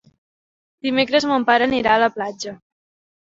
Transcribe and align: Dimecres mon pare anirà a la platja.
Dimecres 0.87 1.27
mon 1.31 1.45
pare 1.49 1.67
anirà 1.69 1.93
a 1.97 2.01
la 2.05 2.09
platja. 2.17 2.55